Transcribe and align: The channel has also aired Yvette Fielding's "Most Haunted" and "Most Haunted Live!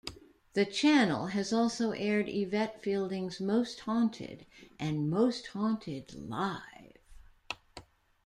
The 0.53 0.65
channel 0.65 1.27
has 1.27 1.53
also 1.53 1.91
aired 1.91 2.27
Yvette 2.27 2.81
Fielding's 2.81 3.39
"Most 3.39 3.81
Haunted" 3.81 4.47
and 4.79 5.11
"Most 5.11 5.45
Haunted 5.53 6.15
Live! 6.15 6.97